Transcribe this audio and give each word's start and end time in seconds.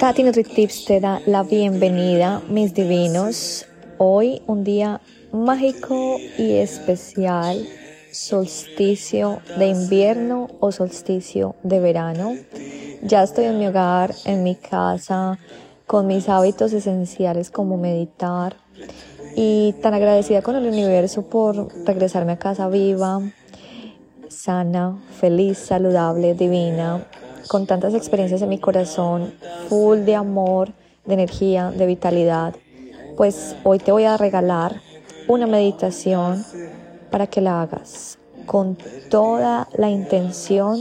Tati 0.00 0.22
NutriTips 0.22 0.86
te 0.86 0.98
da 0.98 1.20
la 1.26 1.42
bienvenida, 1.42 2.40
mis 2.48 2.72
divinos. 2.72 3.66
Hoy 3.98 4.40
un 4.46 4.64
día 4.64 5.02
mágico 5.30 6.16
y 6.38 6.52
especial, 6.52 7.68
solsticio 8.10 9.42
de 9.58 9.66
invierno 9.66 10.48
o 10.58 10.72
solsticio 10.72 11.54
de 11.62 11.80
verano. 11.80 12.34
Ya 13.02 13.22
estoy 13.22 13.44
en 13.44 13.58
mi 13.58 13.66
hogar, 13.66 14.14
en 14.24 14.42
mi 14.42 14.54
casa, 14.54 15.38
con 15.86 16.06
mis 16.06 16.30
hábitos 16.30 16.72
esenciales 16.72 17.50
como 17.50 17.76
meditar 17.76 18.56
y 19.36 19.74
tan 19.82 19.92
agradecida 19.92 20.40
con 20.40 20.56
el 20.56 20.66
universo 20.66 21.28
por 21.28 21.68
regresarme 21.84 22.32
a 22.32 22.38
casa 22.38 22.70
viva, 22.70 23.20
sana, 24.28 24.98
feliz, 25.20 25.58
saludable, 25.58 26.32
divina, 26.32 27.06
con 27.50 27.66
tantas 27.66 27.94
experiencias 27.94 28.42
en 28.42 28.48
mi 28.48 28.60
corazón, 28.60 29.34
full 29.68 30.04
de 30.04 30.14
amor, 30.14 30.68
de 31.04 31.14
energía, 31.14 31.72
de 31.72 31.84
vitalidad. 31.84 32.54
Pues 33.16 33.56
hoy 33.64 33.80
te 33.80 33.90
voy 33.90 34.04
a 34.04 34.16
regalar 34.16 34.80
una 35.26 35.48
meditación 35.48 36.44
para 37.10 37.26
que 37.26 37.40
la 37.40 37.60
hagas 37.60 38.20
con 38.46 38.78
toda 39.10 39.66
la 39.76 39.90
intención 39.90 40.78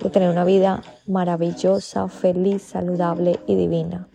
de 0.00 0.10
tener 0.10 0.30
una 0.30 0.44
vida 0.44 0.84
maravillosa, 1.08 2.06
feliz, 2.06 2.62
saludable 2.62 3.40
y 3.48 3.56
divina. 3.56 4.06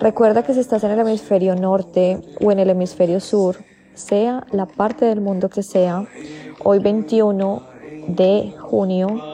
Recuerda 0.00 0.42
que 0.42 0.54
si 0.54 0.60
estás 0.60 0.82
en 0.82 0.92
el 0.92 1.00
hemisferio 1.00 1.54
norte 1.54 2.22
o 2.40 2.52
en 2.52 2.58
el 2.58 2.70
hemisferio 2.70 3.20
sur, 3.20 3.58
sea 3.92 4.46
la 4.50 4.64
parte 4.64 5.04
del 5.04 5.20
mundo 5.20 5.50
que 5.50 5.62
sea, 5.62 6.06
hoy 6.64 6.78
21 6.78 7.62
de 8.08 8.54
junio, 8.58 9.31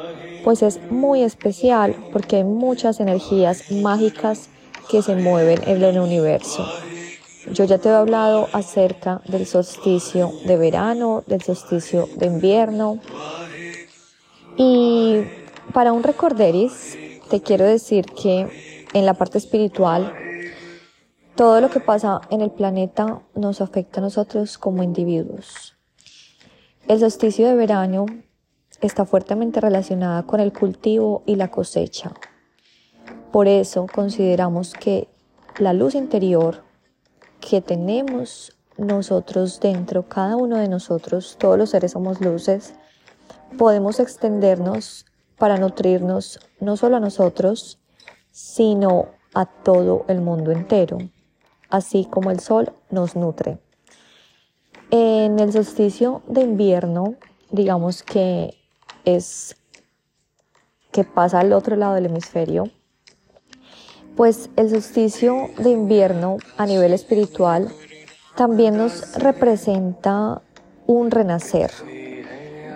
pues 0.48 0.62
es 0.62 0.80
muy 0.90 1.24
especial 1.24 1.94
porque 2.10 2.36
hay 2.36 2.44
muchas 2.44 3.00
energías 3.00 3.70
mágicas 3.70 4.48
que 4.90 5.02
se 5.02 5.14
mueven 5.14 5.60
en 5.66 5.84
el 5.84 5.98
universo. 5.98 6.66
Yo 7.52 7.64
ya 7.64 7.77
te 7.77 7.90
he 7.90 7.92
hablado 7.92 8.48
acerca 8.55 9.20
del 9.28 9.44
solsticio 9.44 10.32
de 10.46 10.56
verano, 10.56 11.22
del 11.27 11.42
solsticio 11.42 12.08
de 12.16 12.28
invierno. 12.28 12.98
Y 14.56 15.20
para 15.74 15.92
un 15.92 16.02
recorderis, 16.02 16.96
te 17.28 17.42
quiero 17.42 17.66
decir 17.66 18.06
que 18.06 18.86
en 18.94 19.05
la 19.05 19.12
parte 19.12 19.36
espiritual, 19.36 20.14
todo 21.34 21.60
lo 21.60 21.68
que 21.68 21.80
pasa 21.80 22.22
en 22.30 22.40
el 22.40 22.52
planeta 22.52 23.20
nos 23.34 23.60
afecta 23.60 24.00
a 24.00 24.05
nosotros 24.05 24.56
como 24.56 24.83
individuos. 24.83 25.77
El 26.86 27.00
solsticio 27.00 27.46
de 27.46 27.55
verano 27.55 28.06
está 28.80 29.04
fuertemente 29.04 29.60
relacionada 29.60 30.22
con 30.24 30.40
el 30.40 30.52
cultivo 30.52 31.22
y 31.26 31.36
la 31.36 31.50
cosecha. 31.50 32.12
Por 33.32 33.48
eso 33.48 33.86
consideramos 33.92 34.72
que 34.72 35.08
la 35.58 35.72
luz 35.72 35.94
interior 35.94 36.62
que 37.40 37.60
tenemos 37.60 38.56
nosotros 38.76 39.60
dentro, 39.60 40.08
cada 40.08 40.36
uno 40.36 40.56
de 40.56 40.68
nosotros, 40.68 41.36
todos 41.38 41.58
los 41.58 41.70
seres 41.70 41.92
somos 41.92 42.20
luces, 42.20 42.74
podemos 43.56 43.98
extendernos 44.00 45.04
para 45.36 45.56
nutrirnos 45.56 46.40
no 46.60 46.76
solo 46.76 46.96
a 46.96 47.00
nosotros, 47.00 47.78
sino 48.30 49.06
a 49.34 49.46
todo 49.46 50.04
el 50.08 50.20
mundo 50.20 50.52
entero, 50.52 50.98
así 51.70 52.06
como 52.10 52.30
el 52.30 52.40
sol 52.40 52.72
nos 52.90 53.16
nutre. 53.16 53.58
En 54.90 55.38
el 55.38 55.52
solsticio 55.52 56.22
de 56.28 56.42
invierno, 56.42 57.14
digamos 57.50 58.02
que 58.02 58.58
es 59.17 59.56
que 60.92 61.05
pasa 61.05 61.41
al 61.41 61.53
otro 61.53 61.77
lado 61.77 61.95
del 61.95 62.06
hemisferio, 62.06 62.70
pues 64.17 64.51
el 64.56 64.70
solsticio 64.70 65.51
de 65.59 65.70
invierno 65.70 66.39
a 66.56 66.67
nivel 66.67 66.92
espiritual 66.92 67.69
también 68.36 68.77
nos 68.77 69.14
representa 69.14 70.42
un 70.86 71.11
renacer. 71.11 71.70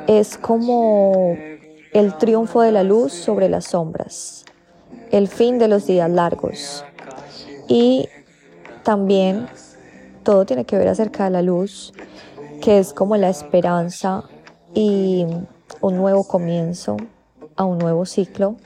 Es 0.07 0.37
como 0.39 1.37
el 1.93 2.17
triunfo 2.19 2.63
de 2.63 2.73
la 2.73 2.83
luz 2.83 3.13
sobre 3.13 3.49
las 3.49 3.67
sombras, 3.67 4.45
el 5.11 5.29
fin 5.29 5.59
de 5.59 5.69
los 5.69 5.87
días 5.87 6.11
largos. 6.11 6.85
Y 7.69 8.09
también 8.83 9.49
todo 10.23 10.47
tiene 10.47 10.65
que 10.65 10.79
ver 10.79 10.89
acerca 10.89 11.25
de 11.25 11.31
la 11.31 11.43
luz, 11.43 11.93
que 12.61 12.79
es 12.79 12.93
como 12.93 13.17
la 13.17 13.29
esperanza 13.29 14.25
y 14.75 15.27
un 15.81 15.97
nuevo 15.97 16.25
comienzo 16.25 16.97
a 17.57 17.65
un 17.65 17.79
nuevo 17.79 18.05
ciclo 18.07 18.57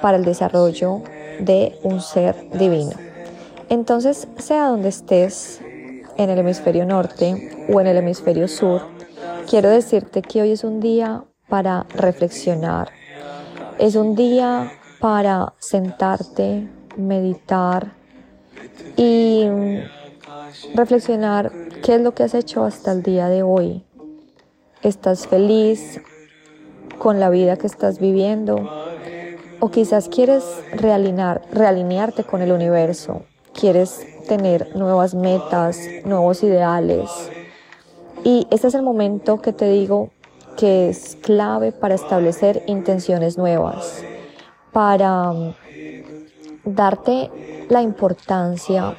para 0.00 0.16
el 0.16 0.24
desarrollo 0.24 1.02
de 1.40 1.78
un 1.82 2.00
ser 2.00 2.50
divino. 2.50 2.92
Entonces, 3.68 4.28
sea 4.38 4.68
donde 4.68 4.88
estés, 4.90 5.60
en 6.16 6.30
el 6.30 6.38
hemisferio 6.38 6.84
norte 6.84 7.66
o 7.68 7.80
en 7.80 7.86
el 7.86 7.96
hemisferio 7.96 8.48
sur, 8.48 8.82
quiero 9.48 9.68
decirte 9.70 10.22
que 10.22 10.42
hoy 10.42 10.52
es 10.52 10.64
un 10.64 10.80
día 10.80 11.24
para 11.48 11.86
reflexionar. 11.94 12.90
Es 13.78 13.96
un 13.96 14.14
día 14.14 14.72
para 15.00 15.54
sentarte, 15.58 16.68
meditar 16.96 17.92
y 18.96 19.46
reflexionar 20.74 21.50
qué 21.82 21.96
es 21.96 22.00
lo 22.00 22.14
que 22.14 22.22
has 22.22 22.34
hecho 22.34 22.64
hasta 22.64 22.92
el 22.92 23.02
día 23.02 23.28
de 23.28 23.42
hoy, 23.42 23.84
estás 24.88 25.26
feliz 25.26 26.00
con 26.98 27.18
la 27.18 27.30
vida 27.30 27.56
que 27.56 27.66
estás 27.66 27.98
viviendo 27.98 28.70
o 29.60 29.70
quizás 29.70 30.08
quieres 30.08 30.44
realinearte 30.72 32.24
con 32.24 32.42
el 32.42 32.52
universo, 32.52 33.22
quieres 33.58 34.06
tener 34.28 34.76
nuevas 34.76 35.14
metas, 35.14 35.78
nuevos 36.04 36.42
ideales. 36.42 37.10
Y 38.24 38.46
este 38.50 38.68
es 38.68 38.74
el 38.74 38.82
momento 38.82 39.40
que 39.40 39.52
te 39.52 39.68
digo 39.68 40.10
que 40.56 40.90
es 40.90 41.16
clave 41.16 41.72
para 41.72 41.94
establecer 41.94 42.62
intenciones 42.66 43.38
nuevas, 43.38 44.04
para 44.72 45.30
um, 45.30 45.54
darte 46.64 47.30
la 47.68 47.80
importancia, 47.80 48.96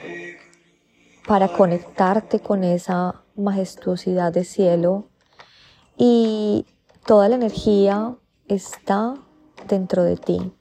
para 1.27 1.47
conectarte 1.49 2.39
con 2.39 2.63
esa 2.63 3.23
majestuosidad 3.35 4.31
de 4.33 4.43
cielo 4.43 5.09
y 5.97 6.65
toda 7.05 7.29
la 7.29 7.35
energía 7.35 8.15
está 8.47 9.15
dentro 9.67 10.03
de 10.03 10.17
ti. 10.17 10.53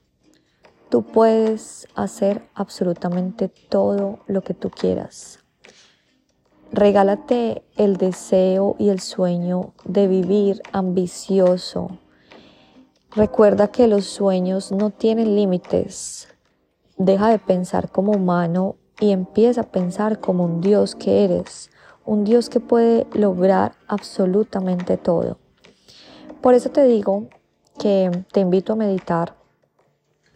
Tú 0.89 1.03
puedes 1.03 1.87
hacer 1.95 2.47
absolutamente 2.53 3.49
todo 3.49 4.19
lo 4.27 4.41
que 4.41 4.53
tú 4.53 4.69
quieras. 4.69 5.39
Regálate 6.71 7.63
el 7.75 7.97
deseo 7.97 8.75
y 8.79 8.89
el 8.89 8.99
sueño 8.99 9.73
de 9.83 10.07
vivir 10.07 10.61
ambicioso. 10.71 11.99
Recuerda 13.11 13.69
que 13.69 13.87
los 13.87 14.05
sueños 14.05 14.71
no 14.71 14.89
tienen 14.89 15.35
límites. 15.35 16.27
Deja 16.97 17.29
de 17.29 17.39
pensar 17.39 17.91
como 17.91 18.11
humano 18.13 18.75
y 18.99 19.11
empieza 19.11 19.61
a 19.61 19.71
pensar 19.71 20.19
como 20.19 20.45
un 20.45 20.61
Dios 20.61 20.95
que 20.95 21.23
eres 21.25 21.69
un 22.05 22.23
Dios 22.23 22.49
que 22.49 22.59
puede 22.59 23.07
lograr 23.13 23.73
absolutamente 23.87 24.97
todo. 24.97 25.37
Por 26.41 26.53
eso 26.53 26.69
te 26.69 26.83
digo 26.83 27.27
que 27.79 28.11
te 28.31 28.39
invito 28.39 28.73
a 28.73 28.75
meditar, 28.75 29.35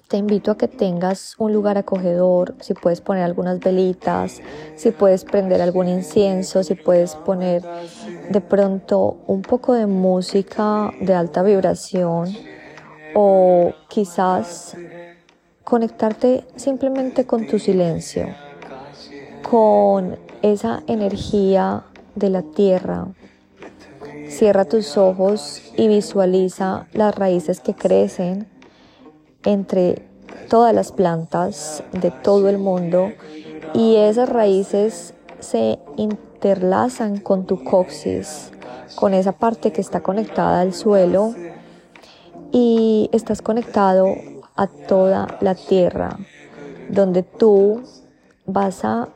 te 0.08 0.18
invito 0.18 0.50
a 0.50 0.58
que 0.58 0.68
tengas 0.68 1.36
un 1.38 1.54
lugar 1.54 1.78
acogedor, 1.78 2.56
si 2.62 2.74
puedes 2.74 3.00
poner 3.00 3.24
algunas 3.24 3.60
velitas, 3.60 4.42
si 4.76 4.90
puedes 4.90 5.24
prender 5.24 5.62
algún 5.62 5.88
incienso, 5.88 6.64
si 6.64 6.74
puedes 6.74 7.16
poner 7.16 7.64
de 8.30 8.42
pronto 8.42 9.18
un 9.28 9.44
poco 9.44 9.74
de 9.74 9.86
música 9.86 10.92
de 11.00 11.14
alta 11.14 11.44
vibración 11.44 12.36
o 13.14 13.74
quizás 13.88 14.76
conectarte 15.64 16.48
simplemente 16.56 17.28
con 17.28 17.46
tu 17.46 17.60
silencio, 17.60 18.49
con 19.42 20.18
esa 20.42 20.84
energía 20.88 21.84
de 22.16 22.30
la 22.30 22.42
tierra. 22.42 23.08
Cierra 24.28 24.66
tus 24.66 24.98
ojos 24.98 25.62
y 25.76 25.88
visualiza 25.88 26.88
las 26.94 27.16
raíces 27.16 27.60
que 27.60 27.74
crecen 27.74 28.48
entre 29.44 30.08
todas 30.50 30.74
las 30.74 30.92
plantas 30.92 31.84
de 31.92 32.12
todo 32.12 32.50
el 32.50 32.58
mundo 32.58 33.12
y 33.74 33.96
esas 33.96 34.30
raíces 34.30 35.14
se 35.40 35.80
interlazan 35.98 37.18
con 37.18 37.46
tu 37.46 37.64
coxis, 37.64 38.52
con 38.96 39.14
esa 39.14 39.32
parte 39.32 39.72
que 39.72 39.82
está 39.82 40.02
conectada 40.02 40.62
al 40.62 40.74
suelo 40.74 41.34
y 42.52 43.10
estás 43.14 43.42
conectado 43.42 44.16
a 44.56 44.68
toda 44.68 45.38
la 45.42 45.56
tierra, 45.56 46.18
donde 46.90 47.24
tú 47.24 47.82
vas 48.46 48.84
a 48.84 49.10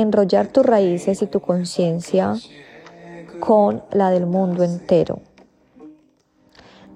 enrollar 0.00 0.48
tus 0.48 0.64
raíces 0.64 1.22
y 1.22 1.26
tu 1.26 1.40
conciencia 1.40 2.34
con 3.40 3.82
la 3.92 4.10
del 4.10 4.26
mundo 4.26 4.64
entero. 4.64 5.20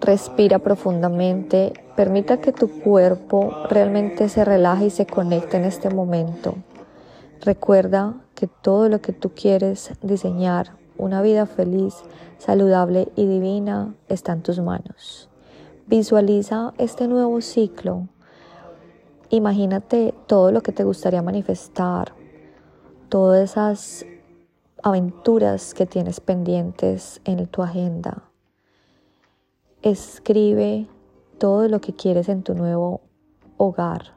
Respira 0.01 0.59
profundamente, 0.59 1.73
permita 1.97 2.41
que 2.41 2.53
tu 2.53 2.81
cuerpo 2.81 3.55
realmente 3.71 4.29
se 4.29 4.45
relaje 4.45 4.87
y 4.87 4.91
se 4.91 5.07
conecte 5.07 5.57
en 5.57 5.65
este 5.65 5.91
momento. 5.91 6.57
Recuerda 7.41 8.15
que 8.35 8.49
todo 8.49 8.89
lo 8.89 9.01
que 9.01 9.13
tú 9.13 9.31
quieres 9.31 9.93
diseñar, 10.03 10.73
una 10.99 11.23
vida 11.23 11.47
feliz, 11.47 11.95
saludable 12.39 13.09
y 13.15 13.27
divina, 13.27 13.95
está 14.09 14.33
en 14.33 14.43
tus 14.43 14.61
manos. 14.61 15.29
Visualiza 15.87 16.73
este 16.79 17.07
nuevo 17.07 17.41
ciclo. 17.41 18.09
Imagínate 19.31 20.15
todo 20.27 20.51
lo 20.51 20.63
que 20.63 20.73
te 20.73 20.85
gustaría 20.85 21.23
manifestar, 21.23 22.13
todas 23.13 23.51
esas 23.51 24.07
aventuras 24.83 25.75
que 25.75 25.85
tienes 25.85 26.21
pendientes 26.21 27.21
en 27.27 27.47
tu 27.47 27.63
agenda 27.63 28.33
Escribe 29.83 30.87
todo 31.39 31.69
lo 31.69 31.83
que 31.83 31.93
quieres 31.93 32.31
en 32.31 32.43
tu 32.43 32.55
nuevo 32.55 33.03
hogar, 33.59 34.15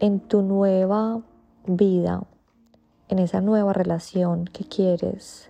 en 0.00 0.20
tu 0.20 0.42
nueva 0.42 1.22
vida, 1.64 2.24
en 3.08 3.20
esa 3.20 3.40
nueva 3.40 3.72
relación 3.72 4.44
que 4.44 4.64
quieres. 4.64 5.48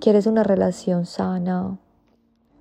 Quieres 0.00 0.26
una 0.26 0.42
relación 0.42 1.06
sana, 1.06 1.78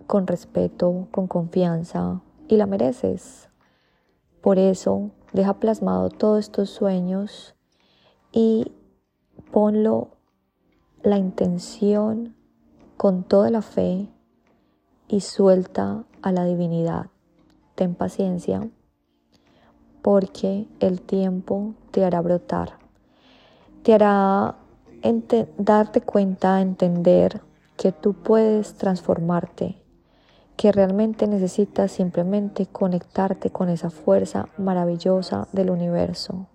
con 0.05 0.27
respeto, 0.27 1.07
con 1.09 1.25
confianza 1.25 2.21
y 2.47 2.57
la 2.57 2.67
mereces. 2.67 3.49
Por 4.41 4.59
eso, 4.59 5.09
deja 5.33 5.53
plasmado 5.53 6.09
todos 6.09 6.39
estos 6.39 6.69
sueños 6.69 7.55
y 8.31 8.73
ponlo 9.51 10.09
la 11.03 11.17
intención 11.17 12.35
con 12.97 13.23
toda 13.23 13.49
la 13.49 13.61
fe 13.61 14.09
y 15.07 15.21
suelta 15.21 16.03
a 16.21 16.31
la 16.31 16.45
divinidad. 16.45 17.07
Ten 17.75 17.95
paciencia 17.95 18.69
porque 20.01 20.67
el 20.79 21.01
tiempo 21.01 21.75
te 21.91 22.05
hará 22.05 22.21
brotar. 22.21 22.79
Te 23.83 23.93
hará 23.93 24.55
darte 25.57 26.01
cuenta, 26.01 26.61
entender 26.61 27.41
que 27.77 27.91
tú 27.91 28.13
puedes 28.13 28.73
transformarte, 28.73 29.81
que 30.55 30.71
realmente 30.71 31.27
necesitas 31.27 31.91
simplemente 31.91 32.65
conectarte 32.65 33.49
con 33.49 33.69
esa 33.69 33.89
fuerza 33.89 34.49
maravillosa 34.57 35.47
del 35.51 35.69
universo. 35.69 36.47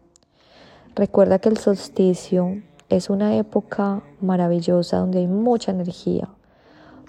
Recuerda 0.94 1.38
que 1.38 1.48
el 1.48 1.56
solsticio 1.56 2.62
es 2.92 3.08
una 3.08 3.36
época 3.36 4.02
maravillosa 4.20 4.98
donde 4.98 5.20
hay 5.20 5.26
mucha 5.26 5.72
energía, 5.72 6.28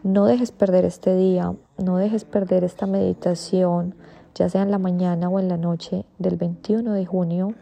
no 0.01 0.25
dejes 0.25 0.53
perder 0.53 0.85
este 0.85 1.13
día, 1.15 1.53
no 1.77 1.97
dejes 1.97 2.23
perder 2.23 2.63
esta 2.63 2.85
meditación, 2.85 3.93
ya 4.33 4.47
sea 4.47 4.63
en 4.63 4.71
la 4.71 4.77
mañana 4.77 5.27
o 5.27 5.39
en 5.39 5.49
la 5.49 5.57
noche 5.57 6.05
del 6.19 6.37
21 6.37 6.93
de 6.93 7.05
junio. 7.05 7.53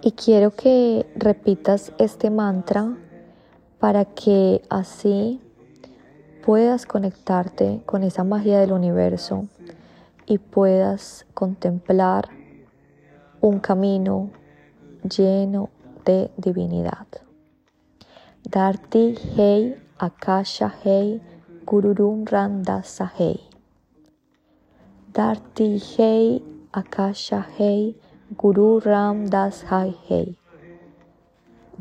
Y 0.00 0.12
quiero 0.12 0.52
que 0.52 1.06
repitas 1.16 1.92
este 1.98 2.30
mantra 2.30 2.96
para 3.80 4.04
que 4.04 4.62
así 4.70 5.40
puedas 6.44 6.86
conectarte 6.86 7.82
con 7.84 8.04
esa 8.04 8.22
magia 8.22 8.60
del 8.60 8.70
universo 8.70 9.48
y 10.24 10.38
puedas 10.38 11.26
contemplar 11.34 12.28
un 13.40 13.58
camino 13.58 14.30
lleno 15.02 15.70
de 16.06 16.30
divinidad. 16.36 17.06
Darti 18.48 19.18
Hei 19.36 19.76
Akasha 19.98 20.72
Hei 20.84 21.20
Gururum 21.66 22.24
Randasa 22.24 23.10
Hei. 23.18 23.40
Darti 25.12 25.68
Hei 25.96 26.42
Akasha 26.72 27.44
Hei 27.58 27.94
Guru 28.36 28.80
Ram 28.84 29.26
Das 29.30 29.64
Hai 29.70 29.94
Hei. 30.08 30.36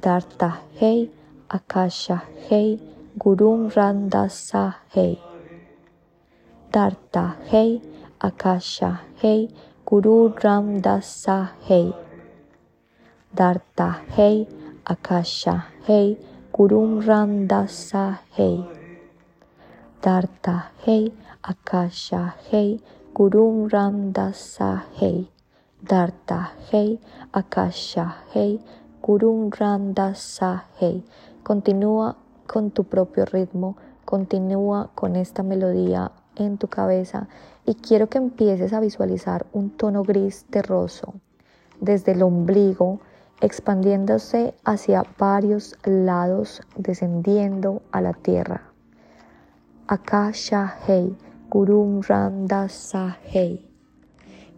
Darta 0.01 0.61
Hei 0.79 1.09
Akasha 1.49 2.21
Hei 2.49 2.79
Gurum 3.17 3.69
Randasa 3.69 4.75
Hei. 4.95 5.19
Darta 6.71 7.35
Hei 7.51 7.81
Akasha 8.19 9.01
Hei 9.21 9.49
Guru 9.85 10.33
Ram 10.43 10.81
Dasa 10.81 11.51
Hei. 11.69 12.04
Darta 13.35 13.99
Hei 14.15 14.47
Akasha 14.85 15.67
Hei 15.89 16.17
Kurum 16.53 17.01
Randasa 17.01 18.21
Hei. 18.37 18.63
Darta 20.01 20.71
Hei 20.87 21.11
Akasha 21.43 22.33
Hei 22.49 22.79
Kurum 23.13 23.67
Randasa 23.67 24.85
Hei. 25.01 25.27
Darta 25.81 26.53
Hei 26.71 26.97
Akasha 27.33 28.23
Hei 28.33 28.61
Kurum 29.01 29.49
Randasa 29.51 30.63
Hei. 30.79 31.03
Continúa 31.43 32.15
con 32.47 32.71
tu 32.71 32.85
propio 32.85 33.25
ritmo, 33.25 33.75
continúa 34.05 34.91
con 34.95 35.17
esta 35.17 35.43
melodía 35.43 36.13
en 36.37 36.57
tu 36.57 36.69
cabeza 36.69 37.27
y 37.65 37.75
quiero 37.75 38.07
que 38.07 38.17
empieces 38.17 38.71
a 38.71 38.79
visualizar 38.79 39.45
un 39.51 39.71
tono 39.71 40.03
gris 40.03 40.45
terroso 40.49 41.15
desde 41.81 42.13
el 42.13 42.23
ombligo 42.23 43.01
expandiéndose 43.41 44.53
hacia 44.63 45.03
varios 45.17 45.75
lados, 45.83 46.61
descendiendo 46.75 47.81
a 47.91 48.01
la 48.01 48.13
tierra. 48.13 48.63
Akasha 49.87 50.73
Hei, 50.87 51.15
Gurum 51.49 52.01
Randa 52.01 52.67
Hei. 53.31 53.65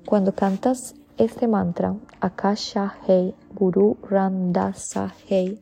Cuando 0.05 0.33
cantas 0.33 0.95
este 1.17 1.47
mantra, 1.47 1.95
Akasha 2.21 2.95
Hei, 3.07 3.33
Guru 3.53 3.97
Randa 4.09 4.73
Hei, 5.27 5.59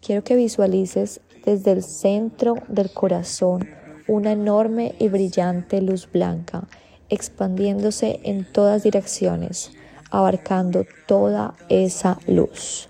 quiero 0.00 0.22
que 0.22 0.36
visualices 0.36 1.20
desde 1.44 1.72
el 1.72 1.82
centro 1.82 2.54
del 2.68 2.92
corazón 2.92 3.68
una 4.06 4.32
enorme 4.32 4.94
y 4.98 5.08
brillante 5.08 5.80
luz 5.82 6.10
blanca, 6.10 6.64
expandiéndose 7.08 8.20
en 8.22 8.44
todas 8.50 8.82
direcciones 8.82 9.72
abarcando 10.16 10.86
toda 11.08 11.54
esa 11.68 12.16
luz. 12.28 12.88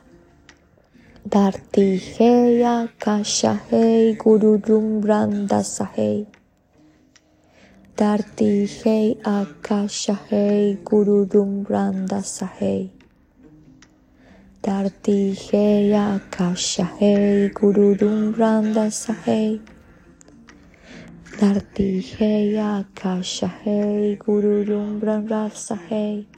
Darti 1.27 1.99
Hei 2.19 2.63
Akasha 2.63 3.59
Hei 3.71 4.15
Gururum 4.15 5.01
Sahei. 5.65 6.27
Darti 7.97 8.67
Hei 8.67 9.17
Akasha 9.25 10.19
Hei 10.31 10.77
Gururum 10.85 11.65
Sahei. 12.23 12.91
Darti 14.63 15.19
Hei 15.49 15.95
Akasha 15.95 16.87
Hei 17.01 17.49
Gururum 17.55 18.35
Sahei. 18.91 19.63
Darti 21.41 22.05
Hei 22.19 22.59
Akasha 22.59 23.49
Hei 23.65 24.17
Gururum 24.17 25.01
Sahei. 25.55 26.34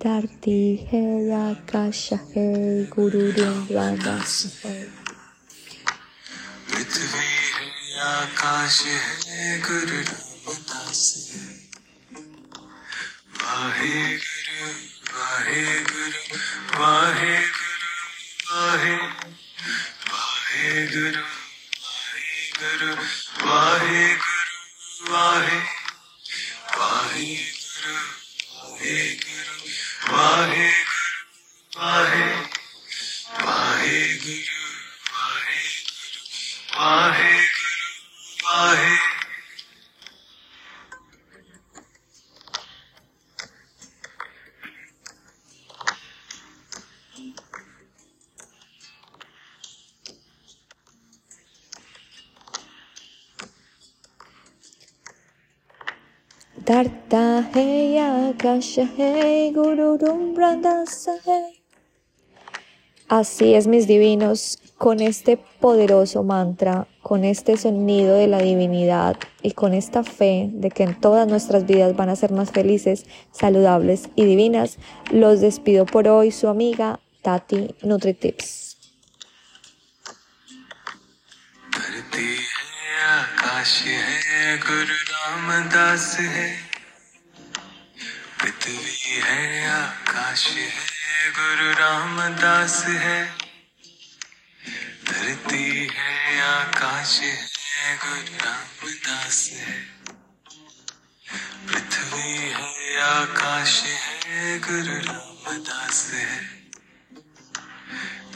Tarti 0.00 0.76
Hela 0.88 1.54
Kashahe 1.66 2.88
Guru 2.88 3.32
Ramasahe 3.68 4.88
Prithvi 6.68 7.28
Hela 7.56 8.26
Kashahe 8.34 9.60
Guru 9.60 10.00
Ramasahe 10.46 11.60
Vaheguru 13.40 14.68
Vaheguru 15.12 16.20
Vaheguru 16.78 17.90
Vaheguru 18.48 19.28
Vaheguru 20.08 21.39
Así 63.08 63.54
es, 63.54 63.66
mis 63.66 63.88
divinos, 63.88 64.60
con 64.78 65.00
este 65.00 65.36
poderoso 65.36 66.22
mantra, 66.22 66.86
con 67.02 67.24
este 67.24 67.56
sonido 67.56 68.14
de 68.14 68.28
la 68.28 68.38
divinidad 68.38 69.16
y 69.42 69.50
con 69.50 69.74
esta 69.74 70.04
fe 70.04 70.48
de 70.52 70.70
que 70.70 70.84
en 70.84 71.00
todas 71.00 71.26
nuestras 71.26 71.66
vidas 71.66 71.96
van 71.96 72.08
a 72.08 72.14
ser 72.14 72.30
más 72.30 72.52
felices, 72.52 73.04
saludables 73.32 74.08
y 74.14 74.24
divinas, 74.24 74.78
los 75.10 75.40
despido 75.40 75.86
por 75.86 76.06
hoy 76.06 76.30
su 76.30 76.46
amiga 76.46 77.00
Tati 77.22 77.74
NutriTips. 77.82 78.69
धरती 83.60 83.90
है, 83.90 84.58
गुरु 84.58 84.94
रामदास 84.94 86.16
है। 86.20 86.70
पृथ्वी 88.40 89.20
है, 89.24 89.70
आकाश 89.70 90.48
है, 90.48 91.30
गुरु 91.30 91.72
रामदास 91.72 92.84
है। 92.86 93.32
पृथ्वी 95.06 95.88
है, 95.92 96.40
आकाश 96.42 97.20
है, 97.20 97.96
गुरु 97.96 98.48
रामदास 98.48 99.50
है। 99.52 99.86
धरती 101.66 102.32
है, 102.32 103.00
आकाश 103.00 103.82
है, 103.82 104.58
गुरु 104.58 105.12
रामदास 105.12 106.10
है। 106.14 106.60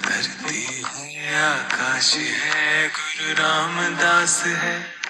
धरती 0.02 0.82
है, 0.86 1.42
आकाश 1.42 2.14
है, 2.14 2.88
गुरु 2.88 3.32
रामदास 3.32 4.42
है। 4.46 5.03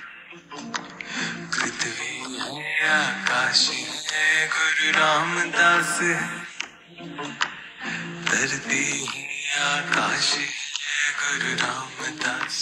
धरती 8.27 8.85
है 9.05 9.61
आकाश 9.61 10.31
है 10.35 11.13
गुरु 11.19 11.53
रामदास 11.61 12.57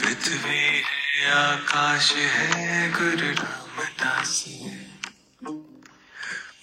पृथ्वी 0.00 0.64
है 0.80 1.30
आकाश 1.32 2.10
है 2.14 2.90
गुरु 2.92 3.30
रामदास 3.32 4.32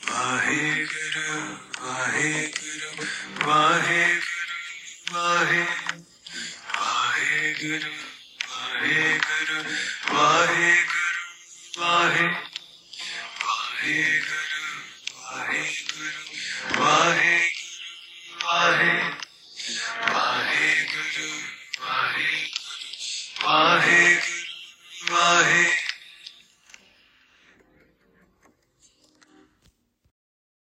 वाहे 0.09 0.69
गुरु 0.91 1.39
वाहे 1.79 2.33
गुरु 2.57 3.05
वाहे 3.47 4.03
गुरु 4.17 4.59
वाहे 5.13 5.63
वाहे 6.73 7.53
गुरु 7.61 7.93
वाहे 8.49 9.17
गुरु 9.19 9.63